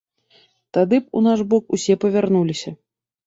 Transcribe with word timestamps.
Тады 0.77 0.99
б 1.03 1.19
у 1.19 1.21
наш 1.27 1.43
бок 1.53 1.69
усе 1.79 1.97
павярнуліся. 2.05 2.75